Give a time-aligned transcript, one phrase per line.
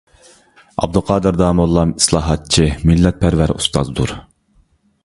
[0.83, 4.17] ئابدۇقادىر داموللام ئىسلاھاتچى، مىللەتپەرۋەر ئۇستازدۇر.